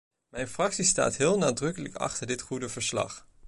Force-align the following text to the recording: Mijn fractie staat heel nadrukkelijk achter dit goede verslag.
Mijn 0.29 0.47
fractie 0.47 0.83
staat 0.83 1.15
heel 1.15 1.37
nadrukkelijk 1.37 1.95
achter 1.95 2.27
dit 2.27 2.41
goede 2.41 2.69
verslag. 2.69 3.25